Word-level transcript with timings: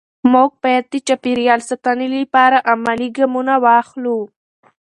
موږ 0.33 0.49
باید 0.63 0.85
د 0.89 0.95
چاپېریال 1.07 1.61
ساتنې 1.69 2.07
لپاره 2.17 2.57
عملي 2.71 3.09
ګامونه 3.17 3.53
واخلو 3.65 4.17